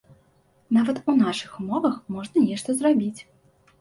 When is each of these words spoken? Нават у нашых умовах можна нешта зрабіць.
Нават 0.77 1.01
у 1.13 1.15
нашых 1.19 1.51
умовах 1.63 1.99
можна 2.17 2.47
нешта 2.49 2.69
зрабіць. 2.79 3.21